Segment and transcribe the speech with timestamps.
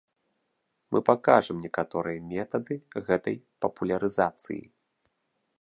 [0.93, 2.75] Мы пакажам некаторыя метады
[3.11, 3.35] гэтай
[3.67, 4.63] папулярызацыі.